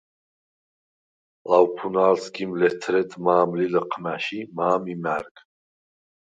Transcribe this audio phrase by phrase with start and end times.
[1.51, 5.35] ლავფუნალ სგიმ ლეთრედ მა̄მ ლი ლჷჴმა̈შ ი მა̄მ იმა̈რგ.